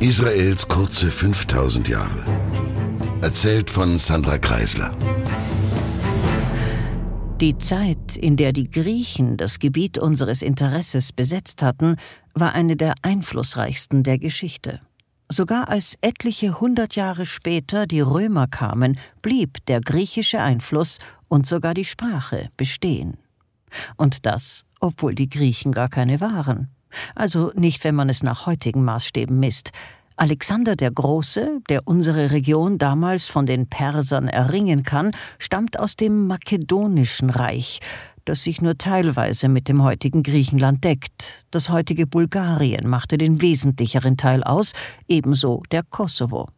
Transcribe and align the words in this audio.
Israels 0.00 0.68
kurze 0.68 1.10
5000 1.10 1.88
Jahre. 1.88 2.24
Erzählt 3.20 3.68
von 3.68 3.98
Sandra 3.98 4.38
Kreisler. 4.38 4.94
Die 7.40 7.58
Zeit, 7.58 8.16
in 8.16 8.36
der 8.36 8.52
die 8.52 8.70
Griechen 8.70 9.36
das 9.36 9.58
Gebiet 9.58 9.98
unseres 9.98 10.42
Interesses 10.42 11.12
besetzt 11.12 11.62
hatten, 11.62 11.96
war 12.32 12.52
eine 12.52 12.76
der 12.76 12.94
einflussreichsten 13.02 14.04
der 14.04 14.20
Geschichte. 14.20 14.80
Sogar 15.28 15.68
als 15.68 15.98
etliche 16.00 16.60
hundert 16.60 16.94
Jahre 16.94 17.26
später 17.26 17.88
die 17.88 18.00
Römer 18.00 18.46
kamen, 18.46 19.00
blieb 19.20 19.66
der 19.66 19.80
griechische 19.80 20.40
Einfluss 20.40 20.98
und 21.26 21.44
sogar 21.44 21.74
die 21.74 21.84
Sprache 21.84 22.50
bestehen. 22.56 23.16
Und 23.96 24.26
das, 24.26 24.64
obwohl 24.78 25.16
die 25.16 25.28
Griechen 25.28 25.72
gar 25.72 25.88
keine 25.88 26.20
waren. 26.20 26.68
Also 27.14 27.52
nicht, 27.54 27.84
wenn 27.84 27.94
man 27.94 28.08
es 28.08 28.22
nach 28.22 28.46
heutigen 28.46 28.84
Maßstäben 28.84 29.38
misst. 29.38 29.72
Alexander 30.16 30.74
der 30.74 30.90
Große, 30.90 31.60
der 31.68 31.86
unsere 31.86 32.32
Region 32.32 32.78
damals 32.78 33.26
von 33.26 33.46
den 33.46 33.68
Persern 33.68 34.26
erringen 34.26 34.82
kann, 34.82 35.12
stammt 35.38 35.78
aus 35.78 35.94
dem 35.94 36.26
Makedonischen 36.26 37.30
Reich, 37.30 37.78
das 38.24 38.42
sich 38.42 38.60
nur 38.60 38.76
teilweise 38.76 39.48
mit 39.48 39.68
dem 39.68 39.82
heutigen 39.82 40.24
Griechenland 40.24 40.82
deckt. 40.82 41.46
Das 41.52 41.70
heutige 41.70 42.08
Bulgarien 42.08 42.88
machte 42.88 43.16
den 43.16 43.40
wesentlicheren 43.40 44.16
Teil 44.16 44.42
aus, 44.42 44.72
ebenso 45.06 45.62
der 45.70 45.84
Kosovo. 45.84 46.48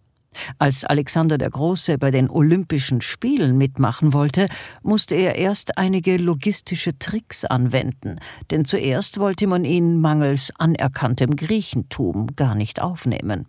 Als 0.59 0.85
Alexander 0.85 1.39
der 1.39 1.51
Große 1.51 1.99
bei 1.99 2.11
den 2.11 2.31
Olympischen 2.31 3.01
Spielen 3.01 3.59
mitmachen 3.59 4.13
wollte, 4.13 4.49
musste 4.83 5.15
er 5.15 5.37
erst 5.37 5.77
einige 5.79 6.17
logistische 6.17 6.99
Tricks 6.99 7.45
anwenden, 7.45 8.19
denn 8.51 8.65
zuerst 8.65 9.19
wollte 9.19 9.47
man 9.47 9.65
ihn 9.65 10.01
mangels 10.01 10.53
anerkanntem 10.59 11.37
Griechentum 11.37 12.29
gar 12.37 12.55
nicht 12.55 12.81
aufnehmen. 12.81 13.47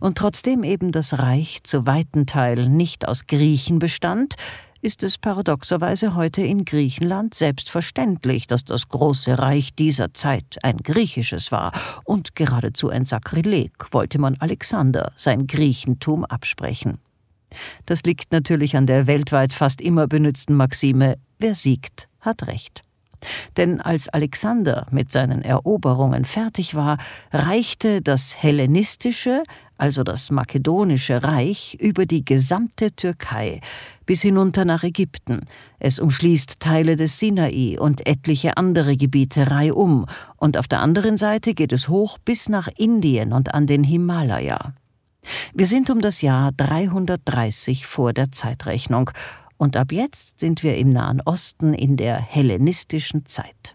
Und 0.00 0.16
trotzdem 0.16 0.64
eben 0.64 0.92
das 0.92 1.18
Reich 1.18 1.60
zu 1.62 1.86
weiten 1.86 2.26
Teilen 2.26 2.76
nicht 2.76 3.06
aus 3.06 3.26
Griechen 3.26 3.78
bestand, 3.78 4.36
ist 4.80 5.02
es 5.02 5.18
paradoxerweise 5.18 6.14
heute 6.14 6.42
in 6.42 6.64
Griechenland 6.64 7.34
selbstverständlich, 7.34 8.46
dass 8.46 8.64
das 8.64 8.88
große 8.88 9.38
Reich 9.38 9.74
dieser 9.74 10.14
Zeit 10.14 10.58
ein 10.62 10.78
griechisches 10.78 11.50
war, 11.50 11.72
und 12.04 12.34
geradezu 12.36 12.88
ein 12.88 13.04
Sakrileg 13.04 13.72
wollte 13.92 14.18
man 14.18 14.36
Alexander 14.38 15.12
sein 15.16 15.46
Griechentum 15.46 16.24
absprechen. 16.24 16.98
Das 17.86 18.02
liegt 18.02 18.32
natürlich 18.32 18.76
an 18.76 18.86
der 18.86 19.06
weltweit 19.06 19.52
fast 19.52 19.80
immer 19.80 20.06
benützten 20.06 20.54
Maxime 20.54 21.16
Wer 21.38 21.54
siegt, 21.54 22.08
hat 22.20 22.46
Recht. 22.46 22.82
Denn 23.56 23.80
als 23.80 24.08
Alexander 24.08 24.86
mit 24.90 25.10
seinen 25.10 25.42
Eroberungen 25.42 26.24
fertig 26.24 26.74
war, 26.74 26.98
reichte 27.32 28.02
das 28.02 28.40
hellenistische, 28.40 29.42
also 29.78 30.02
das 30.02 30.30
makedonische 30.30 31.22
Reich, 31.22 31.78
über 31.80 32.04
die 32.04 32.24
gesamte 32.24 32.92
Türkei 32.92 33.60
bis 34.04 34.22
hinunter 34.22 34.64
nach 34.64 34.82
Ägypten. 34.84 35.42
Es 35.78 35.98
umschließt 35.98 36.60
Teile 36.60 36.96
des 36.96 37.18
Sinai 37.18 37.78
und 37.78 38.06
etliche 38.06 38.56
andere 38.56 38.96
Gebiete 38.96 39.50
reihum, 39.50 40.06
und 40.36 40.56
auf 40.56 40.66
der 40.66 40.80
anderen 40.80 41.16
Seite 41.16 41.54
geht 41.54 41.72
es 41.72 41.88
hoch 41.88 42.18
bis 42.18 42.48
nach 42.48 42.68
Indien 42.76 43.32
und 43.32 43.54
an 43.54 43.66
den 43.66 43.84
Himalaya. 43.84 44.74
Wir 45.54 45.66
sind 45.66 45.90
um 45.90 46.00
das 46.00 46.22
Jahr 46.22 46.52
330 46.52 47.86
vor 47.86 48.12
der 48.12 48.32
Zeitrechnung, 48.32 49.10
und 49.58 49.76
ab 49.76 49.92
jetzt 49.92 50.40
sind 50.40 50.62
wir 50.62 50.76
im 50.76 50.90
Nahen 50.90 51.20
Osten 51.20 51.74
in 51.74 51.96
der 51.96 52.16
hellenistischen 52.16 53.26
Zeit. 53.26 53.74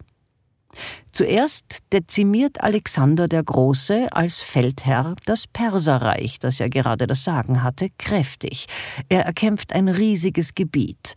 Zuerst 1.12 1.80
dezimiert 1.92 2.62
Alexander 2.62 3.28
der 3.28 3.44
Große 3.44 4.08
als 4.12 4.40
Feldherr 4.40 5.16
das 5.26 5.48
Perserreich, 5.48 6.40
das 6.40 6.60
ja 6.60 6.68
gerade 6.68 7.08
das 7.08 7.24
Sagen 7.24 7.64
hatte, 7.64 7.90
kräftig. 7.98 8.68
Er 9.10 9.26
erkämpft 9.26 9.74
ein 9.74 9.88
riesiges 9.88 10.56
Gebiet. 10.56 11.16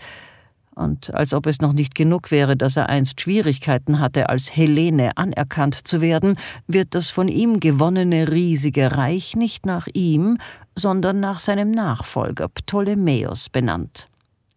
Und 0.77 1.15
als 1.15 1.33
ob 1.33 1.47
es 1.47 1.63
noch 1.63 1.73
nicht 1.73 1.95
genug 1.95 2.31
wäre, 2.31 2.55
dass 2.55 2.77
er 2.77 2.91
einst 2.91 3.23
Schwierigkeiten 3.23 3.99
hatte, 3.99 4.29
als 4.29 4.55
Hellene 4.55 5.17
anerkannt 5.17 5.89
zu 5.89 6.03
werden, 6.03 6.39
wird 6.67 6.95
das 6.95 7.09
von 7.09 7.29
ihm 7.29 7.61
gewonnene 7.61 8.31
riesige 8.31 8.95
Reich 8.95 9.35
nicht 9.37 9.65
nach 9.65 9.89
ihm, 9.95 10.37
sondern 10.75 11.19
nach 11.19 11.39
seinem 11.39 11.71
Nachfolger 11.71 12.49
Ptolemäus 12.49 13.49
benannt. 13.49 14.09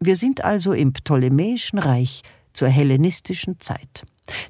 Wir 0.01 0.17
sind 0.17 0.43
also 0.43 0.73
im 0.73 0.91
Ptolemäischen 0.91 1.79
Reich 1.79 2.23
zur 2.51 2.67
hellenistischen 2.67 3.57
Zeit. 3.61 4.03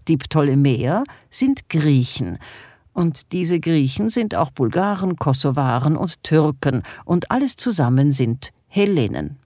Die 0.07 0.17
Ptolemäer 0.17 1.03
sind 1.29 1.69
Griechen, 1.69 2.37
und 2.93 3.31
diese 3.31 3.61
Griechen 3.61 4.09
sind 4.09 4.35
auch 4.35 4.51
Bulgaren, 4.51 5.15
Kosovaren 5.15 5.95
und 5.95 6.21
Türken, 6.23 6.83
und 7.05 7.31
alles 7.31 7.55
zusammen 7.55 8.11
sind 8.11 8.51
Hellenen. 8.67 9.37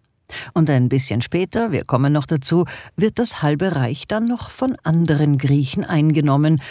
Und 0.54 0.70
ein 0.70 0.90
bisschen 0.90 1.22
später, 1.22 1.72
wir 1.72 1.84
kommen 1.84 2.14
noch 2.14 2.26
dazu, 2.26 2.66
wird 2.96 3.20
das 3.20 3.44
halbe 3.44 3.76
Reich 3.76 4.08
dann 4.08 4.28
noch 4.28 4.50
von 4.50 4.76
anderen 4.84 5.38
Griechen 5.38 5.84
eingenommen, 5.84 6.62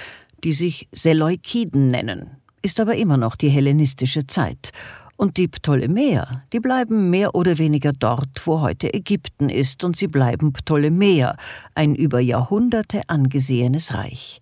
die 0.43 0.53
sich 0.53 0.89
Seleukiden 0.91 1.89
nennen, 1.89 2.31
ist 2.63 2.81
aber 2.81 2.97
immer 2.97 3.17
noch 3.17 3.37
die 3.37 3.49
hellenistische 3.49 4.27
Zeit, 4.27 4.73
und 5.17 5.37
die 5.37 5.49
Ptolemäer, 5.49 6.43
die 6.53 6.61
bleiben 6.61 7.11
mehr 7.11 7.35
oder 7.35 7.59
weniger 7.59 7.93
dort, 7.93 8.47
wo 8.47 8.61
heute 8.61 8.93
Ägypten 8.93 9.49
ist, 9.49 9.85
und 9.85 9.97
sie 9.97 10.09
bleiben 10.09 10.53
Ptolemäer, 10.53 11.37
ein 11.75 11.95
über 11.95 12.21
Jahrhunderte 12.21 13.03
angesehenes 13.09 13.95
Reich. 13.95 14.41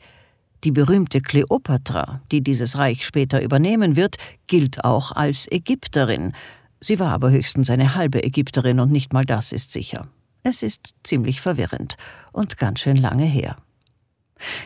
Die 0.64 0.72
berühmte 0.72 1.20
Kleopatra, 1.20 2.20
die 2.30 2.42
dieses 2.42 2.76
Reich 2.76 3.06
später 3.06 3.42
übernehmen 3.42 3.96
wird, 3.96 4.16
gilt 4.46 4.84
auch 4.84 5.12
als 5.12 5.50
Ägypterin. 5.50 6.32
Sie 6.80 6.98
war 6.98 7.12
aber 7.12 7.30
höchstens 7.30 7.70
eine 7.70 7.94
halbe 7.94 8.22
Ägypterin 8.22 8.80
und 8.80 8.92
nicht 8.92 9.12
mal 9.12 9.24
das 9.24 9.52
ist 9.52 9.72
sicher. 9.72 10.06
Es 10.42 10.62
ist 10.62 10.94
ziemlich 11.02 11.40
verwirrend 11.40 11.96
und 12.32 12.56
ganz 12.56 12.80
schön 12.80 12.96
lange 12.96 13.24
her. 13.24 13.56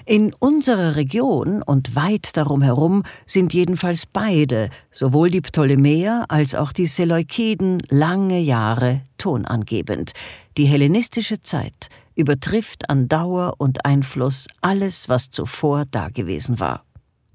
In 0.05 0.33
unserer 0.35 0.97
Region 0.97 1.63
und 1.63 1.97
weit 1.97 2.37
darum 2.37 2.63
herum 2.63 3.03
sind 3.27 3.53
jedenfalls 3.53 4.07
beide, 4.07 4.71
sowohl 4.91 5.31
die 5.31 5.41
Ptolemäer 5.41 6.27
als 6.29 6.55
auch 6.55 6.73
die 6.73 6.87
Seleukiden, 6.87 7.83
lange 7.89 8.41
Jahre 8.41 9.03
tonangebend. 9.19 10.13
Die 10.57 10.67
hellenistische 10.67 11.41
Zeit 11.41 11.89
übertrifft 12.15 12.89
an 12.91 13.09
Dauer 13.09 13.55
und 13.59 13.85
Einfluss 13.85 14.47
alles, 14.61 15.09
was 15.09 15.31
zuvor 15.31 15.85
dagewesen 15.87 16.61
war. 16.61 16.85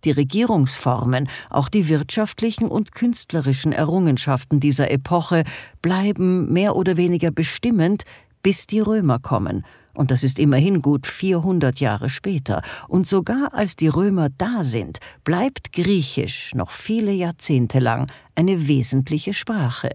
Die 0.05 0.11
Regierungsformen, 0.11 1.27
auch 1.49 1.67
die 1.67 1.89
wirtschaftlichen 1.89 2.69
und 2.69 2.93
künstlerischen 2.93 3.73
Errungenschaften 3.73 4.61
dieser 4.61 4.91
Epoche 4.91 5.43
bleiben 5.81 6.53
mehr 6.53 6.77
oder 6.77 6.95
weniger 6.95 7.31
bestimmend, 7.31 8.03
bis 8.41 8.65
die 8.65 8.79
Römer 8.79 9.19
kommen 9.19 9.65
und 9.93 10.11
das 10.11 10.23
ist 10.23 10.39
immerhin 10.39 10.81
gut 10.81 11.05
400 11.05 11.79
Jahre 11.79 12.09
später, 12.09 12.61
und 12.87 13.07
sogar 13.07 13.53
als 13.53 13.75
die 13.75 13.87
Römer 13.87 14.29
da 14.37 14.63
sind, 14.63 14.99
bleibt 15.23 15.73
Griechisch 15.73 16.55
noch 16.55 16.71
viele 16.71 17.11
Jahrzehnte 17.11 17.79
lang 17.79 18.11
eine 18.35 18.67
wesentliche 18.67 19.33
Sprache. 19.33 19.91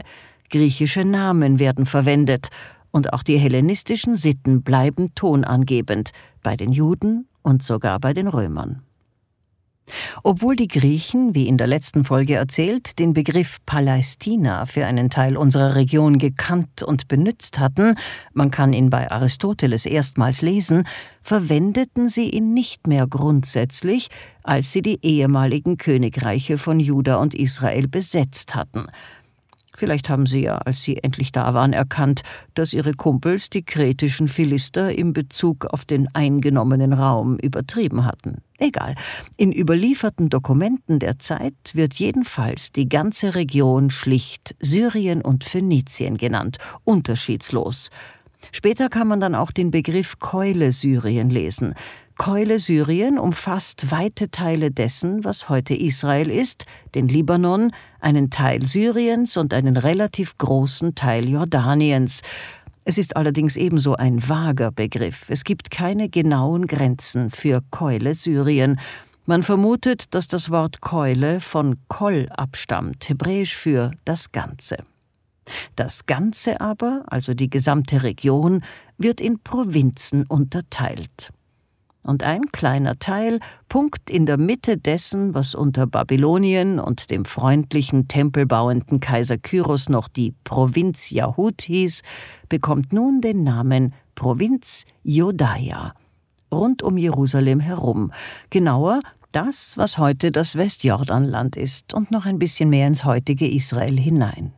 Griechische 0.50 1.04
Namen 1.04 1.58
werden 1.58 1.86
verwendet, 1.86 2.48
und 2.90 3.12
auch 3.12 3.24
die 3.24 3.38
hellenistischen 3.38 4.14
Sitten 4.14 4.62
bleiben 4.62 5.12
tonangebend 5.16 6.12
bei 6.44 6.56
den 6.56 6.70
Juden 6.70 7.26
und 7.42 7.64
sogar 7.64 7.98
bei 7.98 8.12
den 8.12 8.28
Römern. 8.28 8.83
Obwohl 10.22 10.56
die 10.56 10.68
Griechen, 10.68 11.34
wie 11.34 11.46
in 11.46 11.58
der 11.58 11.66
letzten 11.66 12.04
Folge 12.04 12.34
erzählt, 12.34 12.98
den 12.98 13.12
Begriff 13.12 13.58
Palästina 13.66 14.66
für 14.66 14.86
einen 14.86 15.10
Teil 15.10 15.36
unserer 15.36 15.74
Region 15.74 16.18
gekannt 16.18 16.82
und 16.82 17.08
benützt 17.08 17.58
hatten, 17.58 17.96
man 18.32 18.50
kann 18.50 18.72
ihn 18.72 18.90
bei 18.90 19.10
Aristoteles 19.10 19.86
erstmals 19.86 20.42
lesen, 20.42 20.86
verwendeten 21.22 22.08
sie 22.08 22.30
ihn 22.30 22.54
nicht 22.54 22.86
mehr 22.86 23.06
grundsätzlich, 23.06 24.08
als 24.42 24.72
sie 24.72 24.82
die 24.82 24.98
ehemaligen 25.02 25.76
Königreiche 25.76 26.58
von 26.58 26.80
Juda 26.80 27.16
und 27.16 27.34
Israel 27.34 27.88
besetzt 27.88 28.54
hatten. 28.54 28.86
Vielleicht 29.84 30.08
haben 30.08 30.24
sie 30.24 30.44
ja, 30.44 30.54
als 30.54 30.82
sie 30.82 30.96
endlich 31.02 31.30
da 31.30 31.52
waren, 31.52 31.74
erkannt, 31.74 32.22
dass 32.54 32.72
ihre 32.72 32.94
Kumpels 32.94 33.50
die 33.50 33.66
kretischen 33.66 34.28
Philister 34.28 34.96
im 34.96 35.12
Bezug 35.12 35.66
auf 35.66 35.84
den 35.84 36.08
eingenommenen 36.14 36.94
Raum 36.94 37.36
übertrieben 37.36 38.06
hatten. 38.06 38.38
Egal. 38.56 38.94
In 39.36 39.52
überlieferten 39.52 40.30
Dokumenten 40.30 41.00
der 41.00 41.18
Zeit 41.18 41.52
wird 41.74 41.92
jedenfalls 41.92 42.72
die 42.72 42.88
ganze 42.88 43.34
Region 43.34 43.90
schlicht 43.90 44.54
Syrien 44.58 45.20
und 45.20 45.44
Phönizien 45.44 46.16
genannt, 46.16 46.56
unterschiedslos. 46.84 47.90
Später 48.52 48.88
kann 48.88 49.06
man 49.06 49.20
dann 49.20 49.34
auch 49.34 49.50
den 49.50 49.70
Begriff 49.70 50.18
Keule 50.18 50.72
Syrien 50.72 51.28
lesen. 51.28 51.74
Keule 52.16 52.60
Syrien 52.60 53.18
umfasst 53.18 53.90
weite 53.90 54.30
Teile 54.30 54.70
dessen, 54.70 55.24
was 55.24 55.48
heute 55.48 55.74
Israel 55.74 56.30
ist, 56.30 56.64
den 56.94 57.08
Libanon, 57.08 57.72
einen 57.98 58.30
Teil 58.30 58.64
Syriens 58.64 59.36
und 59.36 59.52
einen 59.52 59.76
relativ 59.76 60.38
großen 60.38 60.94
Teil 60.94 61.28
Jordaniens. 61.28 62.22
Es 62.84 62.98
ist 62.98 63.16
allerdings 63.16 63.56
ebenso 63.56 63.96
ein 63.96 64.28
vager 64.28 64.70
Begriff. 64.70 65.26
Es 65.28 65.42
gibt 65.42 65.72
keine 65.72 66.08
genauen 66.08 66.68
Grenzen 66.68 67.30
für 67.30 67.62
Keule 67.72 68.14
Syrien. 68.14 68.78
Man 69.26 69.42
vermutet, 69.42 70.14
dass 70.14 70.28
das 70.28 70.50
Wort 70.50 70.80
Keule 70.80 71.40
von 71.40 71.78
Kol 71.88 72.28
abstammt, 72.30 73.08
hebräisch 73.08 73.56
für 73.56 73.90
das 74.04 74.30
Ganze. 74.30 74.76
Das 75.74 76.06
Ganze 76.06 76.60
aber, 76.60 77.02
also 77.06 77.34
die 77.34 77.50
gesamte 77.50 78.04
Region, 78.04 78.62
wird 78.98 79.20
in 79.20 79.40
Provinzen 79.40 80.24
unterteilt. 80.26 81.32
Und 82.04 82.22
ein 82.22 82.42
kleiner 82.52 82.98
Teil, 82.98 83.40
Punkt 83.68 84.08
in 84.08 84.26
der 84.26 84.36
Mitte 84.36 84.78
dessen, 84.78 85.34
was 85.34 85.54
unter 85.54 85.86
Babylonien 85.86 86.78
und 86.78 87.10
dem 87.10 87.24
freundlichen, 87.24 88.06
tempelbauenden 88.06 89.00
Kaiser 89.00 89.38
Kyros 89.38 89.88
noch 89.88 90.08
die 90.08 90.34
Provinz 90.44 91.10
Yahud 91.10 91.62
hieß, 91.62 92.02
bekommt 92.48 92.92
nun 92.92 93.20
den 93.20 93.42
Namen 93.42 93.94
Provinz 94.14 94.84
Jodaia 95.02 95.94
rund 96.54 96.82
um 96.82 96.96
Jerusalem 96.96 97.60
herum, 97.60 98.12
genauer 98.50 99.00
das, 99.32 99.76
was 99.76 99.98
heute 99.98 100.30
das 100.30 100.56
Westjordanland 100.56 101.56
ist 101.56 101.92
und 101.92 102.10
noch 102.10 102.24
ein 102.24 102.38
bisschen 102.38 102.70
mehr 102.70 102.86
ins 102.86 103.04
heutige 103.04 103.50
Israel 103.50 103.98
hinein. 103.98 104.52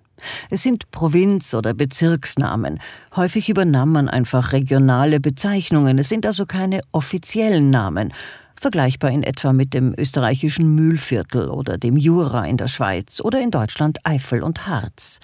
Es 0.50 0.62
sind 0.62 0.90
Provinz- 0.90 1.54
oder 1.54 1.74
Bezirksnamen. 1.74 2.80
Häufig 3.14 3.48
übernahm 3.48 3.92
man 3.92 4.08
einfach 4.08 4.52
regionale 4.52 5.20
Bezeichnungen. 5.20 5.98
Es 5.98 6.08
sind 6.08 6.26
also 6.26 6.46
keine 6.46 6.80
offiziellen 6.92 7.70
Namen. 7.70 8.12
Vergleichbar 8.60 9.10
in 9.10 9.22
etwa 9.22 9.52
mit 9.52 9.74
dem 9.74 9.94
österreichischen 9.96 10.74
Mühlviertel 10.74 11.50
oder 11.50 11.76
dem 11.76 11.96
Jura 11.96 12.46
in 12.46 12.56
der 12.56 12.68
Schweiz 12.68 13.20
oder 13.20 13.40
in 13.40 13.50
Deutschland 13.50 13.98
Eifel 14.04 14.42
und 14.42 14.66
Harz. 14.66 15.20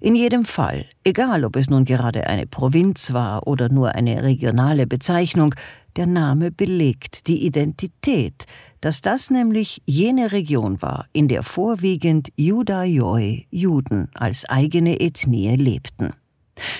In 0.00 0.14
jedem 0.14 0.44
Fall, 0.44 0.86
egal 1.02 1.44
ob 1.44 1.56
es 1.56 1.68
nun 1.68 1.84
gerade 1.84 2.28
eine 2.28 2.46
Provinz 2.46 3.12
war 3.12 3.48
oder 3.48 3.68
nur 3.68 3.96
eine 3.96 4.22
regionale 4.22 4.86
Bezeichnung, 4.86 5.56
der 5.96 6.06
Name 6.06 6.52
belegt 6.52 7.26
die 7.26 7.44
Identität, 7.44 8.46
dass 8.80 9.00
das 9.00 9.30
nämlich 9.30 9.82
jene 9.86 10.32
Region 10.32 10.80
war, 10.82 11.06
in 11.12 11.28
der 11.28 11.42
vorwiegend 11.42 12.28
Judaioi, 12.36 13.46
Juden 13.50 14.08
als 14.14 14.48
eigene 14.48 15.00
Ethnie 15.00 15.56
lebten. 15.56 16.12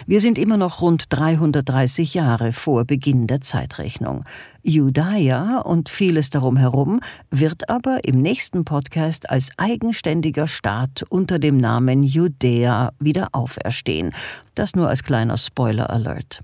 Wir 0.06 0.20
sind 0.20 0.38
immer 0.38 0.56
noch 0.56 0.80
rund 0.80 1.04
330 1.08 2.14
Jahre 2.14 2.52
vor 2.52 2.84
Beginn 2.84 3.26
der 3.26 3.40
Zeitrechnung. 3.40 4.24
Judaia 4.62 5.60
und 5.60 5.88
vieles 5.88 6.30
darum 6.30 6.56
herum 6.56 7.00
wird 7.30 7.68
aber 7.70 8.04
im 8.04 8.20
nächsten 8.20 8.64
Podcast 8.64 9.30
als 9.30 9.50
eigenständiger 9.56 10.46
Staat 10.46 11.04
unter 11.08 11.38
dem 11.38 11.56
Namen 11.56 12.02
Judäa 12.02 12.92
wieder 12.98 13.28
auferstehen. 13.32 14.14
Das 14.54 14.74
nur 14.74 14.88
als 14.88 15.02
kleiner 15.02 15.36
Spoiler 15.36 15.90
Alert. 15.90 16.42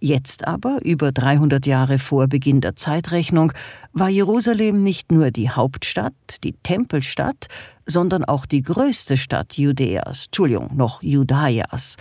Jetzt 0.00 0.46
aber, 0.46 0.80
über 0.82 1.12
300 1.12 1.66
Jahre 1.66 1.98
vor 1.98 2.28
Beginn 2.28 2.60
der 2.60 2.76
Zeitrechnung, 2.76 3.52
war 3.92 4.08
Jerusalem 4.08 4.82
nicht 4.82 5.12
nur 5.12 5.30
die 5.30 5.50
Hauptstadt, 5.50 6.14
die 6.44 6.54
Tempelstadt, 6.62 7.48
sondern 7.86 8.24
auch 8.24 8.46
die 8.46 8.62
größte 8.62 9.16
Stadt 9.16 9.54
Judäas, 9.54 10.26
Entschuldigung, 10.26 10.76
noch 10.76 11.02
Judaias. 11.02 11.96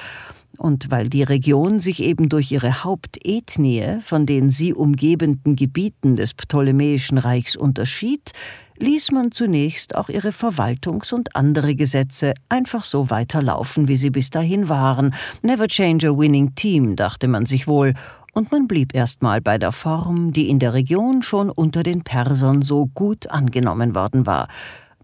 Und 0.60 0.92
weil 0.92 1.08
die 1.08 1.24
Region 1.24 1.80
sich 1.80 2.04
eben 2.04 2.28
durch 2.28 2.52
ihre 2.52 2.84
Hauptethnie 2.84 4.00
von 4.04 4.26
den 4.26 4.50
sie 4.50 4.74
umgebenden 4.74 5.56
Gebieten 5.56 6.18
des 6.18 6.34
Ptolemäischen 6.34 7.18
Reichs 7.18 7.56
unterschied, 7.56 8.34
ließ 8.78 9.12
man 9.12 9.32
zunächst 9.32 9.96
auch 9.96 10.10
ihre 10.10 10.34
Verwaltungs- 10.34 11.14
und 11.14 11.34
andere 11.38 11.76
Gesetze 11.76 12.34
einfach 12.50 12.84
so 12.84 13.10
weiterlaufen, 13.10 13.88
wie 13.88 13.96
sie 13.96 14.10
bis 14.10 14.32
dahin 14.32 14.68
waren. 14.68 15.16
Never 15.44 15.66
change 15.70 16.10
a 16.10 16.18
winning 16.18 16.54
team, 16.56 16.98
dachte 16.98 17.30
man 17.30 17.46
sich 17.46 17.66
wohl, 17.66 17.94
und 18.34 18.52
man 18.52 18.68
blieb 18.68 18.94
erstmal 18.94 19.40
bei 19.40 19.58
der 19.58 19.72
Form, 19.72 20.34
die 20.34 20.50
in 20.50 20.60
der 20.60 20.74
Region 20.74 21.22
schon 21.22 21.50
unter 21.50 21.84
den 21.84 22.04
Persern 22.04 22.64
so 22.64 22.88
gut 22.88 23.30
angenommen 23.30 23.96
worden 23.96 24.26
war. 24.26 24.50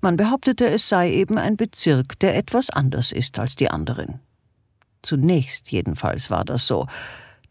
Man 0.02 0.18
behauptete, 0.18 0.68
es 0.68 0.90
sei 0.90 1.14
eben 1.14 1.38
ein 1.38 1.56
Bezirk, 1.56 2.20
der 2.20 2.36
etwas 2.36 2.70
anders 2.70 3.14
ist 3.14 3.40
als 3.40 3.56
die 3.56 3.72
anderen. 3.72 4.20
Zunächst 5.06 5.72
jedenfalls 5.72 6.32
war 6.32 6.44
das 6.44 6.66
so 6.66 6.88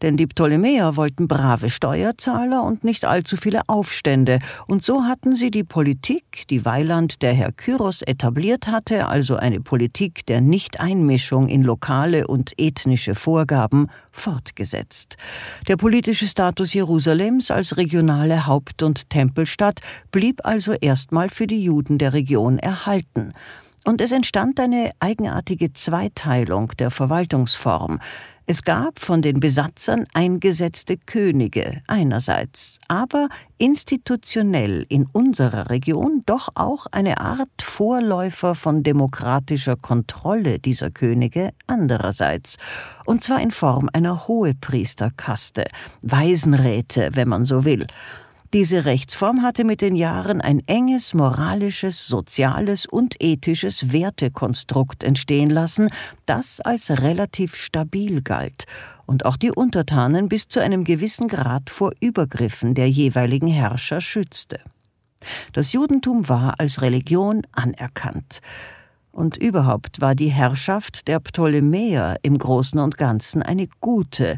denn 0.01 0.17
die 0.17 0.27
Ptolemäer 0.27 0.95
wollten 0.95 1.27
brave 1.27 1.69
Steuerzahler 1.69 2.63
und 2.63 2.83
nicht 2.83 3.05
allzu 3.05 3.37
viele 3.37 3.61
Aufstände, 3.67 4.39
und 4.67 4.83
so 4.83 5.03
hatten 5.03 5.35
sie 5.35 5.51
die 5.51 5.63
Politik, 5.63 6.45
die 6.49 6.65
Weiland 6.65 7.21
der 7.21 7.33
Herr 7.33 7.51
Kyros 7.51 8.01
etabliert 8.01 8.67
hatte, 8.67 9.07
also 9.07 9.35
eine 9.35 9.61
Politik 9.61 10.25
der 10.25 10.41
Nichteinmischung 10.41 11.47
in 11.47 11.63
lokale 11.63 12.27
und 12.27 12.53
ethnische 12.57 13.15
Vorgaben, 13.15 13.89
fortgesetzt. 14.11 15.17
Der 15.67 15.75
politische 15.75 16.27
Status 16.27 16.73
Jerusalems 16.73 17.51
als 17.51 17.77
regionale 17.77 18.45
Haupt- 18.45 18.83
und 18.83 19.09
Tempelstadt 19.09 19.81
blieb 20.11 20.45
also 20.45 20.73
erstmal 20.73 21.29
für 21.29 21.47
die 21.47 21.63
Juden 21.63 21.97
der 21.97 22.13
Region 22.13 22.59
erhalten. 22.59 23.33
Und 23.85 24.01
es 24.01 24.11
entstand 24.11 24.59
eine 24.59 24.91
eigenartige 24.99 25.71
Zweiteilung 25.71 26.71
der 26.79 26.89
Verwaltungsform. 26.89 27.99
Es 28.47 28.63
gab 28.63 28.99
von 28.99 29.21
den 29.21 29.39
Besatzern 29.39 30.05
eingesetzte 30.13 30.97
Könige 30.97 31.81
einerseits, 31.87 32.79
aber 32.87 33.29
institutionell 33.59 34.85
in 34.89 35.05
unserer 35.11 35.69
Region 35.69 36.23
doch 36.25 36.49
auch 36.55 36.87
eine 36.91 37.19
Art 37.19 37.61
Vorläufer 37.61 38.55
von 38.55 38.81
demokratischer 38.81 39.75
Kontrolle 39.75 40.59
dieser 40.59 40.89
Könige 40.89 41.51
andererseits, 41.67 42.57
und 43.05 43.23
zwar 43.23 43.39
in 43.39 43.51
Form 43.51 43.89
einer 43.93 44.27
Hohepriesterkaste, 44.27 45.65
Waisenräte, 46.01 47.11
wenn 47.13 47.29
man 47.29 47.45
so 47.45 47.65
will. 47.65 47.85
Diese 48.55 48.85
Rechtsform 48.85 49.41
hatte 49.41 49.65
mit 49.65 49.81
den 49.81 49.97
Jahren 49.97 50.39
ein 50.39 50.61
enges 50.65 51.13
moralisches, 51.13 52.07
soziales 52.07 52.85
und 52.85 53.21
ethisches 53.21 53.91
Wertekonstrukt 53.91 55.03
entstehen 55.03 55.49
lassen, 55.49 55.89
das 56.25 56.61
als 56.61 56.89
relativ 57.01 57.57
stabil 57.57 58.21
galt 58.21 58.63
und 59.07 59.25
auch 59.25 59.35
die 59.35 59.51
Untertanen 59.51 60.29
bis 60.29 60.47
zu 60.47 60.61
einem 60.61 60.85
gewissen 60.85 61.27
Grad 61.27 61.69
vor 61.69 61.91
Übergriffen 61.99 62.75
der 62.75 62.89
jeweiligen 62.89 63.49
Herrscher 63.49 63.99
schützte. 63.99 64.61
Das 65.51 65.73
Judentum 65.73 66.29
war 66.29 66.57
als 66.57 66.81
Religion 66.81 67.41
anerkannt. 67.51 68.39
Und 69.11 69.35
überhaupt 69.35 69.99
war 69.99 70.15
die 70.15 70.29
Herrschaft 70.29 71.09
der 71.09 71.19
Ptolemäer 71.19 72.19
im 72.21 72.37
Großen 72.37 72.79
und 72.79 72.97
Ganzen 72.97 73.43
eine 73.43 73.67
gute, 73.81 74.37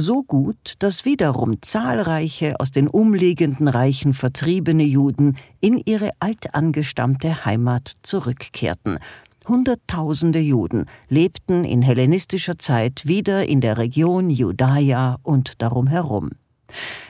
so 0.00 0.22
gut, 0.22 0.74
dass 0.78 1.04
wiederum 1.04 1.60
zahlreiche 1.60 2.60
aus 2.60 2.70
den 2.70 2.86
umliegenden 2.86 3.66
Reichen 3.66 4.14
vertriebene 4.14 4.84
Juden 4.84 5.36
in 5.60 5.82
ihre 5.84 6.10
altangestammte 6.20 7.44
Heimat 7.44 7.96
zurückkehrten. 8.02 9.00
Hunderttausende 9.48 10.38
Juden 10.38 10.86
lebten 11.08 11.64
in 11.64 11.82
hellenistischer 11.82 12.58
Zeit 12.58 13.06
wieder 13.06 13.48
in 13.48 13.60
der 13.60 13.76
Region 13.76 14.30
Judaia 14.30 15.18
und 15.24 15.60
darum 15.62 15.88
herum. 15.88 16.30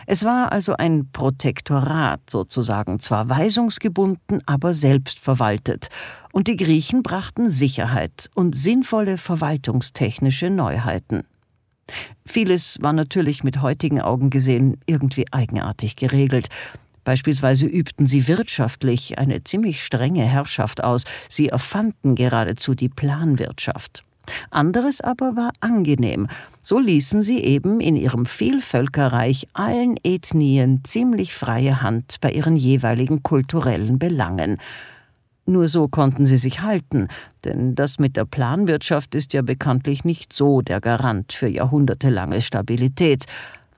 Es 0.07 0.25
war 0.25 0.51
also 0.53 0.75
ein 0.75 1.11
Protektorat 1.13 2.21
sozusagen, 2.31 3.01
zwar 3.01 3.29
weisungsgebunden, 3.29 4.41
aber 4.47 4.73
selbstverwaltet, 4.73 5.89
und 6.33 6.49
die 6.49 6.57
Griechen 6.57 7.03
brachten 7.03 7.51
Sicherheit 7.51 8.31
und 8.35 8.55
sinnvolle 8.55 9.19
verwaltungstechnische 9.19 10.49
Neuheiten. 10.49 11.25
Vieles 12.27 12.79
war 12.81 12.93
natürlich 12.93 13.45
mit 13.45 13.63
heutigen 13.63 14.01
Augen 14.01 14.31
gesehen 14.31 14.79
irgendwie 14.87 15.27
eigenartig 15.33 15.97
geregelt. 15.97 16.49
Beispielsweise 17.05 17.67
übten 17.67 18.07
sie 18.07 18.29
wirtschaftlich 18.29 19.19
eine 19.19 19.43
ziemlich 19.43 19.83
strenge 19.83 20.25
Herrschaft 20.25 20.85
aus, 20.85 21.05
sie 21.29 21.49
erfanden 21.49 22.15
geradezu 22.15 22.75
die 22.75 22.91
Planwirtschaft. 22.91 24.05
Anderes 24.51 25.01
aber 25.01 25.37
war 25.37 25.53
angenehm, 25.61 26.29
so 26.63 26.79
ließen 26.79 27.23
sie 27.23 27.43
eben 27.43 27.81
in 27.81 27.97
ihrem 27.97 28.27
Vielvölkerreich 28.27 29.49
allen 29.55 29.97
Ethnien 30.05 30.83
ziemlich 30.85 31.33
freie 31.33 31.81
Hand 31.81 32.17
bei 32.21 32.33
ihren 32.33 32.57
jeweiligen 32.57 33.23
kulturellen 33.23 33.99
Belangen. 33.99 34.59
Nur 35.49 35.69
so 35.69 35.89
konnten 35.89 36.27
sie 36.27 36.37
sich 36.37 36.61
halten, 36.61 37.09
denn 37.47 37.75
das 37.75 37.99
mit 37.99 38.19
der 38.19 38.27
Planwirtschaft 38.27 39.15
ist 39.15 39.33
ja 39.33 39.41
bekanntlich 39.41 40.05
nicht 40.05 40.35
so 40.35 40.61
der 40.61 40.79
Garant 40.79 41.33
für 41.33 41.49
jahrhundertelange 41.49 42.43
Stabilität. 42.43 43.25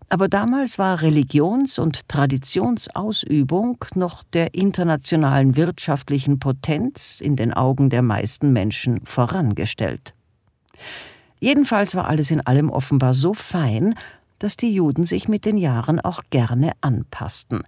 Aber 0.08 0.26
damals 0.26 0.80
war 0.80 1.00
Religions- 1.00 1.78
und 1.78 2.08
Traditionsausübung 2.08 3.84
noch 3.94 4.24
der 4.32 4.56
internationalen 4.56 5.54
wirtschaftlichen 5.54 6.40
Potenz 6.40 7.20
in 7.20 7.36
den 7.36 7.54
Augen 7.54 7.88
der 7.88 8.02
meisten 8.02 8.52
Menschen 8.52 9.02
vorangestellt. 9.04 10.12
Jedenfalls 11.38 11.94
war 11.94 12.08
alles 12.08 12.32
in 12.32 12.40
allem 12.40 12.70
offenbar 12.70 13.14
so 13.14 13.32
fein, 13.32 13.94
dass 14.40 14.56
die 14.56 14.74
Juden 14.74 15.04
sich 15.04 15.28
mit 15.28 15.44
den 15.44 15.56
Jahren 15.56 16.00
auch 16.00 16.24
gerne 16.30 16.72
anpassten. 16.80 17.62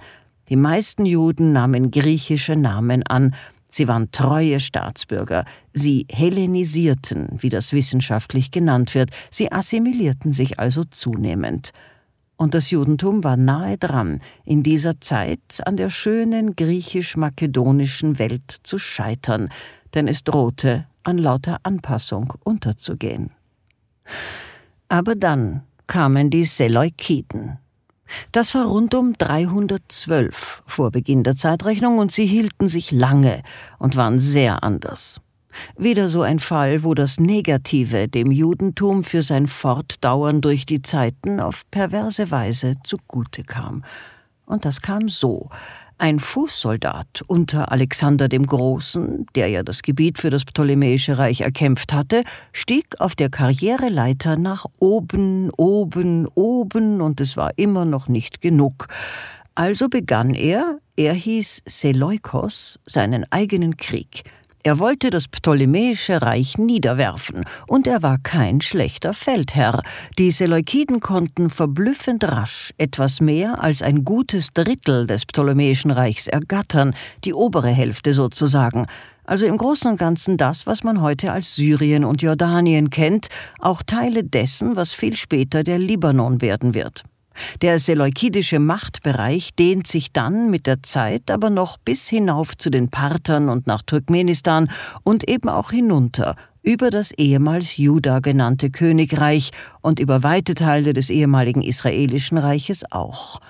Die 0.48 0.56
meisten 0.56 1.06
Juden 1.06 1.52
nahmen 1.52 1.92
griechische 1.92 2.56
Namen 2.56 3.04
an, 3.04 3.36
Sie 3.74 3.88
waren 3.88 4.12
treue 4.12 4.60
Staatsbürger. 4.60 5.46
Sie 5.72 6.06
hellenisierten, 6.12 7.28
wie 7.38 7.48
das 7.48 7.72
wissenschaftlich 7.72 8.50
genannt 8.50 8.94
wird. 8.94 9.10
Sie 9.30 9.50
assimilierten 9.50 10.32
sich 10.32 10.58
also 10.58 10.84
zunehmend. 10.84 11.72
Und 12.36 12.52
das 12.52 12.70
Judentum 12.70 13.24
war 13.24 13.38
nahe 13.38 13.78
dran, 13.78 14.20
in 14.44 14.62
dieser 14.62 15.00
Zeit 15.00 15.60
an 15.64 15.78
der 15.78 15.88
schönen 15.88 16.54
griechisch-makedonischen 16.54 18.18
Welt 18.18 18.56
zu 18.62 18.78
scheitern, 18.78 19.48
denn 19.94 20.06
es 20.06 20.22
drohte 20.22 20.86
an 21.02 21.16
lauter 21.16 21.58
Anpassung 21.62 22.34
unterzugehen. 22.44 23.30
Aber 24.88 25.14
dann 25.14 25.62
kamen 25.86 26.28
die 26.28 26.44
Seleukiden. 26.44 27.58
Das 28.32 28.54
war 28.54 28.66
rund 28.66 28.94
um 28.94 29.14
312 29.14 30.62
vor 30.66 30.90
Beginn 30.90 31.24
der 31.24 31.36
Zeitrechnung 31.36 31.98
und 31.98 32.12
sie 32.12 32.26
hielten 32.26 32.68
sich 32.68 32.90
lange 32.90 33.42
und 33.78 33.96
waren 33.96 34.18
sehr 34.18 34.62
anders. 34.62 35.20
Wieder 35.76 36.08
so 36.08 36.22
ein 36.22 36.38
Fall, 36.38 36.82
wo 36.82 36.94
das 36.94 37.20
Negative 37.20 38.08
dem 38.08 38.30
Judentum 38.30 39.04
für 39.04 39.22
sein 39.22 39.46
Fortdauern 39.46 40.40
durch 40.40 40.66
die 40.66 40.82
Zeiten 40.82 41.40
auf 41.40 41.62
perverse 41.70 42.30
Weise 42.30 42.76
zugute 42.84 43.44
kam. 43.44 43.84
Und 44.46 44.64
das 44.64 44.80
kam 44.80 45.08
so. 45.08 45.50
Ein 46.02 46.18
Fußsoldat 46.18 47.22
unter 47.28 47.70
Alexander 47.70 48.28
dem 48.28 48.44
Großen, 48.44 49.24
der 49.36 49.46
ja 49.46 49.62
das 49.62 49.82
Gebiet 49.82 50.18
für 50.18 50.30
das 50.30 50.44
Ptolemäische 50.44 51.16
Reich 51.16 51.42
erkämpft 51.42 51.92
hatte, 51.92 52.24
stieg 52.52 52.86
auf 52.98 53.14
der 53.14 53.30
Karriereleiter 53.30 54.36
nach 54.36 54.66
oben, 54.80 55.52
oben, 55.56 56.26
oben, 56.34 57.00
und 57.00 57.20
es 57.20 57.36
war 57.36 57.52
immer 57.56 57.84
noch 57.84 58.08
nicht 58.08 58.40
genug. 58.40 58.88
Also 59.54 59.88
begann 59.88 60.34
er, 60.34 60.78
er 60.96 61.12
hieß 61.14 61.62
Seleukos, 61.66 62.80
seinen 62.84 63.24
eigenen 63.30 63.76
Krieg– 63.76 64.24
er 64.64 64.78
wollte 64.78 65.10
das 65.10 65.28
Ptolemäische 65.28 66.22
Reich 66.22 66.56
niederwerfen, 66.56 67.44
und 67.66 67.86
er 67.86 68.02
war 68.02 68.18
kein 68.18 68.60
schlechter 68.60 69.12
Feldherr. 69.12 69.82
Die 70.18 70.30
Seleukiden 70.30 71.00
konnten 71.00 71.50
verblüffend 71.50 72.24
rasch 72.24 72.72
etwas 72.78 73.20
mehr 73.20 73.62
als 73.62 73.82
ein 73.82 74.04
gutes 74.04 74.52
Drittel 74.52 75.06
des 75.06 75.26
Ptolemäischen 75.26 75.90
Reichs 75.90 76.28
ergattern, 76.28 76.94
die 77.24 77.34
obere 77.34 77.70
Hälfte 77.70 78.14
sozusagen. 78.14 78.86
Also 79.24 79.46
im 79.46 79.56
Großen 79.56 79.90
und 79.90 79.98
Ganzen 79.98 80.36
das, 80.36 80.66
was 80.66 80.84
man 80.84 81.00
heute 81.00 81.32
als 81.32 81.54
Syrien 81.54 82.04
und 82.04 82.22
Jordanien 82.22 82.90
kennt, 82.90 83.28
auch 83.58 83.82
Teile 83.82 84.24
dessen, 84.24 84.76
was 84.76 84.92
viel 84.92 85.16
später 85.16 85.64
der 85.64 85.78
Libanon 85.78 86.40
werden 86.40 86.74
wird. 86.74 87.04
Der 87.60 87.78
seleukidische 87.78 88.58
Machtbereich 88.58 89.54
dehnt 89.54 89.86
sich 89.86 90.12
dann 90.12 90.50
mit 90.50 90.66
der 90.66 90.82
Zeit 90.82 91.30
aber 91.30 91.50
noch 91.50 91.78
bis 91.78 92.08
hinauf 92.08 92.56
zu 92.56 92.70
den 92.70 92.88
Parthern 92.88 93.48
und 93.48 93.66
nach 93.66 93.82
Turkmenistan 93.82 94.70
und 95.04 95.28
eben 95.28 95.48
auch 95.48 95.70
hinunter 95.70 96.36
über 96.62 96.90
das 96.90 97.10
ehemals 97.12 97.76
Juda 97.76 98.20
genannte 98.20 98.70
Königreich 98.70 99.50
und 99.80 99.98
über 99.98 100.22
weite 100.22 100.54
Teile 100.54 100.92
des 100.92 101.10
ehemaligen 101.10 101.62
israelischen 101.62 102.38
Reiches 102.38 102.84
auch. 102.92 103.40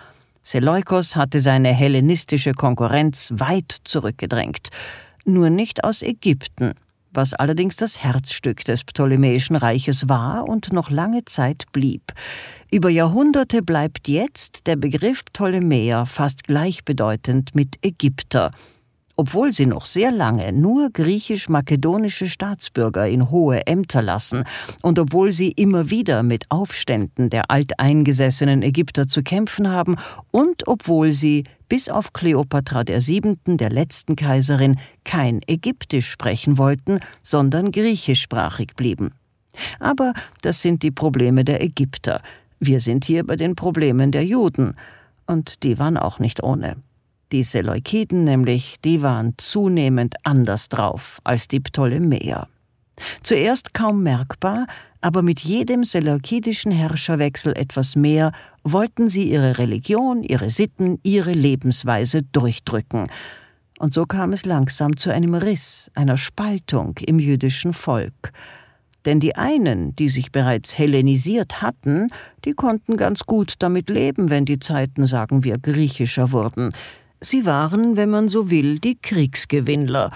Seleukos 0.41 1.15
hatte 1.15 1.41
seine 1.41 1.73
hellenistische 1.73 2.53
Konkurrenz 2.53 3.33
weit 3.37 3.77
zurückgedrängt, 3.85 4.71
nur 5.25 5.51
nicht 5.51 5.85
aus 5.85 6.03
Ägypten, 6.03 6.73
was 7.13 7.35
allerdings 7.35 7.77
das 7.77 8.03
Herzstück 8.03 8.65
des 8.65 8.85
Ptolemäischen 8.85 9.57
Reiches 9.57 10.09
war 10.09 10.49
und 10.49 10.73
noch 10.73 10.91
lange 10.91 11.25
Zeit 11.25 11.65
blieb. 11.73 12.13
Über 12.71 12.91
Jahrhunderte 12.91 13.63
bleibt 13.63 14.09
jetzt 14.09 14.67
der 14.67 14.77
Begriff 14.77 15.25
Ptolemäer 15.25 16.07
fast 16.07 16.45
gleichbedeutend 16.45 17.55
mit 17.55 17.77
Ägypter, 17.83 18.51
obwohl 19.17 19.53
sie 19.53 19.67
noch 19.67 19.85
sehr 19.85 20.11
lange 20.11 20.53
nur 20.53 20.91
griechisch-makedonische 20.91 22.29
Staatsbürger 22.29 23.09
in 23.09 23.31
hohe 23.31 23.67
Ämter 23.67 24.03
lassen 24.03 24.45
und 24.83 24.99
obwohl 24.99 25.33
sie 25.33 25.53
immer 25.53 25.91
wieder 25.91 26.23
mit 26.23 26.51
Aufständen 26.51 27.31
der 27.31 27.51
alteingesessenen 27.51 28.63
Ägypter 28.63 29.07
zu 29.07 29.23
kämpfen 29.23 29.69
haben 29.69 29.97
und 30.31 30.67
obwohl 30.69 31.13
sie 31.13 31.45
bis 31.69 31.89
auf 31.89 32.13
Kleopatra 32.13 32.85
der 32.85 33.01
Siebenten, 33.01 33.57
der 33.57 33.71
letzten 33.71 34.17
Kaiserin, 34.17 34.79
kein 35.05 35.41
Ägyptisch 35.47 36.11
sprechen 36.11 36.59
wollten, 36.59 37.01
sondern 37.23 37.73
griechischsprachig 37.73 38.75
blieben. 38.77 39.13
Aber 39.81 40.13
das 40.43 40.63
sind 40.63 40.83
die 40.83 40.91
Probleme 40.91 41.45
der 41.45 41.63
Ägypter, 41.63 42.23
wir 42.61 42.79
sind 42.79 43.05
hier 43.05 43.27
bei 43.27 43.37
den 43.37 43.57
Problemen 43.57 44.13
der 44.13 44.25
Juden, 44.25 44.77
und 45.27 45.63
die 45.63 45.79
waren 45.79 45.97
auch 45.97 46.19
nicht 46.19 46.43
ohne. 46.43 46.77
Die 47.33 47.43
Seleukiden 47.43 48.25
nämlich, 48.25 48.77
die 48.85 49.01
waren 49.01 49.33
zunehmend 49.39 50.17
anders 50.23 50.69
drauf 50.69 51.19
als 51.25 51.49
die 51.49 51.61
Ptolemäer. 51.61 52.47
Zuerst 53.23 53.73
kaum 53.73 54.03
merkbar, 54.03 54.67
aber 55.01 55.23
mit 55.23 55.41
jedem 55.41 55.83
seleukidischen 55.83 56.71
Herrscherwechsel 56.71 57.57
etwas 57.57 57.97
mehr, 57.97 58.33
wollten 58.65 59.09
sie 59.09 59.31
ihre 59.31 59.57
Religion, 59.59 60.23
ihre 60.23 60.51
Sitten, 60.51 61.01
ihre 61.03 61.33
Lebensweise 61.33 62.23
durchdrücken. 62.23 63.09
Und 63.79 63.95
so 63.95 64.05
kam 64.05 64.33
es 64.33 64.45
langsam 64.45 64.97
zu 64.97 65.11
einem 65.11 65.35
Riss, 65.35 65.91
einer 65.95 66.19
Spaltung 66.19 66.99
im 66.99 67.19
jüdischen 67.19 67.73
Volk. 67.73 68.33
Denn 69.07 69.19
die 69.19 69.35
einen, 69.35 69.97
die 69.97 70.09
sich 70.09 70.31
bereits 70.31 70.79
hellenisiert 70.79 71.63
hatten, 71.63 72.09
die 72.45 72.53
konnten 72.53 72.97
ganz 72.97 73.25
gut 73.25 73.55
damit 73.59 73.89
leben, 73.89 74.31
wenn 74.31 74.45
die 74.45 74.61
Zeiten, 74.61 75.07
sagen 75.07 75.43
wir, 75.43 75.59
griechischer 75.59 76.31
wurden. 76.31 76.73
Sie 77.25 77.47
waren, 77.47 77.97
wenn 77.97 78.11
man 78.11 78.29
so 78.29 78.51
will, 78.51 78.81
die 78.81 78.99
Kriegsgewinnler. 79.01 80.11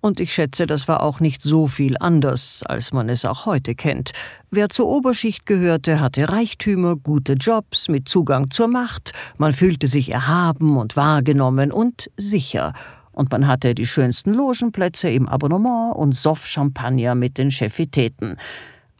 Und 0.00 0.20
ich 0.20 0.32
schätze, 0.32 0.66
das 0.66 0.86
war 0.86 1.02
auch 1.02 1.18
nicht 1.18 1.42
so 1.42 1.66
viel 1.66 1.96
anders, 1.98 2.62
als 2.66 2.92
man 2.92 3.08
es 3.08 3.24
auch 3.24 3.46
heute 3.46 3.74
kennt. 3.74 4.12
Wer 4.50 4.68
zur 4.68 4.86
Oberschicht 4.86 5.44
gehörte, 5.44 5.98
hatte 5.98 6.28
Reichtümer, 6.28 6.94
gute 6.94 7.32
Jobs 7.32 7.88
mit 7.88 8.08
Zugang 8.08 8.50
zur 8.50 8.68
Macht, 8.68 9.12
man 9.38 9.52
fühlte 9.52 9.88
sich 9.88 10.12
erhaben 10.12 10.76
und 10.76 10.96
wahrgenommen 10.96 11.72
und 11.72 12.10
sicher 12.16 12.72
und 13.12 13.30
man 13.30 13.46
hatte 13.46 13.74
die 13.74 13.86
schönsten 13.86 14.32
Logenplätze 14.32 15.10
im 15.10 15.28
Abonnement 15.28 15.94
und 15.94 16.14
soff 16.14 16.46
Champagner 16.46 17.14
mit 17.14 17.38
den 17.38 17.50
Chefitäten. 17.50 18.36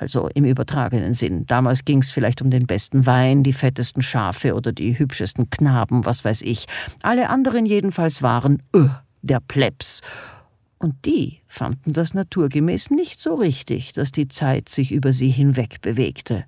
Also 0.02 0.28
im 0.35 0.44
übertragenen 0.44 1.14
Sinn. 1.14 1.47
Damals 1.47 1.85
ging 1.85 2.02
es 2.02 2.11
vielleicht 2.11 2.42
um 2.42 2.50
den 2.50 2.66
besten 2.66 3.06
Wein, 3.06 3.44
die 3.44 3.52
fettesten 3.52 4.02
Schafe 4.02 4.56
oder 4.56 4.73
die 4.73 4.99
hübschesten 4.99 5.49
Knaben, 5.49 6.04
was 6.04 6.25
weiß 6.25 6.42
ich. 6.42 6.66
Alle 7.02 7.30
anderen 7.30 7.66
jedenfalls 7.66 8.21
waren 8.21 8.61
öh, 8.75 8.88
der 9.23 9.38
Plebs. 9.38 10.00
Und 10.78 11.06
die 11.06 11.38
fanden 11.47 11.92
das 11.92 12.14
naturgemäß 12.14 12.90
nicht 12.90 13.21
so 13.21 13.37
richtig, 13.37 13.92
dass 13.92 14.11
die 14.11 14.26
Zeit 14.26 14.68
sich 14.68 14.90
über 14.90 15.12
sie 15.12 15.30
hinweg 15.30 15.80
bewegte. 15.82 16.47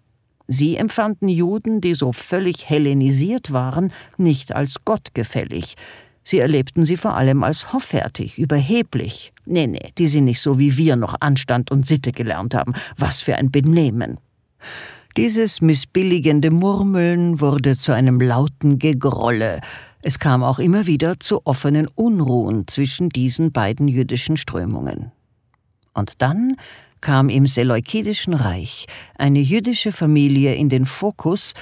Sie 0.49 0.75
empfanden 0.75 1.29
Juden, 1.29 1.81
die 1.81 1.95
so 1.95 2.11
völlig 2.11 2.69
hellenisiert 2.69 3.53
waren, 3.53 3.93
nicht 4.17 4.53
als 4.53 4.85
gottgefällig. 4.85 5.77
Sie 6.25 6.39
erlebten 6.39 6.85
sie 6.85 6.97
vor 6.97 7.15
allem 7.17 7.45
als 7.45 7.73
hoffärtig, 7.73 8.39
überheblich. 8.39 9.33
Nee, 9.45 9.67
nee, 9.67 9.93
die 9.99 10.09
sind 10.09 10.25
nicht 10.25 10.41
so 10.41 10.59
wie 10.59 10.77
wir 10.77 10.97
noch 10.97 11.15
Anstand 11.21 11.71
und 11.71 11.87
Sitte 11.87 12.13
gelernt 12.13 12.55
haben. 12.55 12.73
Was 12.97 13.21
für 13.21 13.37
ein 13.37 13.51
Benehmen. 13.51 14.19
Dieses 15.17 15.61
missbilligende 15.61 16.51
Murmeln 16.51 17.41
wurde 17.41 17.77
zu 17.77 17.93
einem 17.93 18.21
lauten 18.21 18.79
Gegrolle. 18.79 19.61
Es 20.03 20.19
kam 20.19 20.43
auch 20.43 20.59
immer 20.59 20.87
wieder 20.87 21.21
zu 21.21 21.47
offenen 21.47 21.87
Unruhen 21.95 22.67
zwischen 22.67 23.11
diesen 23.11 23.53
beiden 23.53 23.87
jüdischen 23.87 24.37
Strömungen. 24.37 25.13
Und 25.93 26.21
dann 26.21 26.57
kam 27.01 27.29
im 27.29 27.47
Seleukidischen 27.47 28.35
Reich 28.35 28.87
eine 29.17 29.39
jüdische 29.39 29.93
Familie 29.93 30.55
in 30.55 30.71
den 30.71 30.87
Fokus, 30.87 31.53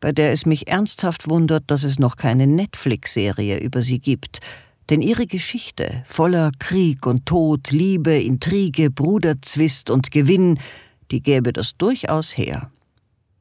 bei 0.00 0.12
der 0.12 0.32
es 0.32 0.46
mich 0.46 0.68
ernsthaft 0.68 1.28
wundert, 1.28 1.64
dass 1.66 1.84
es 1.84 1.98
noch 1.98 2.16
keine 2.16 2.46
Netflix-Serie 2.46 3.58
über 3.58 3.82
sie 3.82 3.98
gibt. 3.98 4.40
Denn 4.90 5.02
ihre 5.02 5.26
Geschichte, 5.26 6.02
voller 6.06 6.50
Krieg 6.58 7.06
und 7.06 7.26
Tod, 7.26 7.70
Liebe, 7.70 8.18
Intrige, 8.18 8.90
Bruderzwist 8.90 9.90
und 9.90 10.10
Gewinn, 10.10 10.58
die 11.10 11.22
gäbe 11.22 11.52
das 11.52 11.76
durchaus 11.76 12.36
her. 12.36 12.70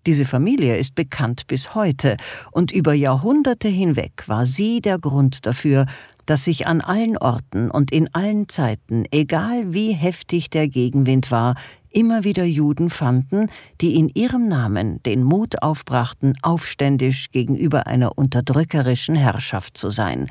Diese 0.06 0.26
Familie 0.26 0.78
ist 0.78 0.96
bekannt 0.96 1.48
bis 1.48 1.76
heute, 1.76 2.18
und 2.52 2.72
über 2.72 2.94
Jahrhunderte 2.94 3.68
hinweg 3.68 4.24
war 4.28 4.46
sie 4.46 4.80
der 4.80 5.00
Grund 5.00 5.46
dafür, 5.46 5.86
dass 6.28 6.44
sich 6.44 6.68
an 6.68 6.82
allen 6.82 7.18
Orten 7.18 7.72
und 7.72 7.92
in 7.92 8.14
allen 8.14 8.48
Zeiten, 8.48 9.06
egal 9.12 9.74
wie 9.74 9.94
heftig 9.94 10.52
der 10.52 10.68
Gegenwind 10.68 11.32
war, 11.32 11.56
immer 11.90 12.24
wieder 12.24 12.44
Juden 12.44 12.92
fanden, 12.92 13.48
die 13.82 13.96
in 13.96 14.10
ihrem 14.14 14.48
Namen 14.48 15.02
den 15.04 15.24
Mut 15.24 15.64
aufbrachten, 15.64 16.38
aufständisch 16.44 17.32
gegenüber 17.32 17.88
einer 17.88 18.18
unterdrückerischen 18.18 19.16
Herrschaft 19.16 19.78
zu 19.78 19.90
sein, 19.90 20.28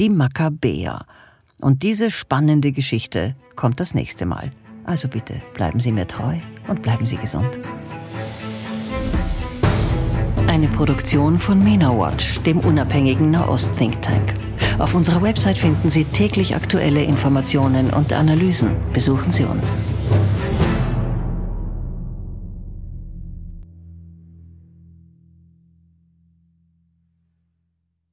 die 0.00 0.08
Makkabäer. 0.08 1.06
Und 1.60 1.82
diese 1.82 2.10
spannende 2.10 2.72
Geschichte 2.72 3.36
kommt 3.54 3.78
das 3.78 3.94
nächste 3.94 4.26
Mal. 4.26 4.50
Also 4.84 5.08
bitte 5.08 5.34
bleiben 5.54 5.78
Sie 5.78 5.92
mir 5.92 6.06
treu 6.06 6.36
und 6.66 6.82
bleiben 6.82 7.06
Sie 7.06 7.16
gesund. 7.16 7.60
Eine 10.46 10.66
Produktion 10.68 11.38
von 11.38 11.62
MENA 11.62 11.96
Watch, 11.98 12.40
dem 12.40 12.58
unabhängigen 12.58 13.30
Nahost-Think 13.30 14.02
Tank. 14.02 14.34
Auf 14.78 14.94
unserer 14.94 15.22
Website 15.22 15.58
finden 15.58 15.90
Sie 15.90 16.04
täglich 16.04 16.56
aktuelle 16.56 17.02
Informationen 17.02 17.90
und 17.90 18.12
Analysen. 18.12 18.70
Besuchen 18.92 19.30
Sie 19.30 19.44
uns. 19.44 19.76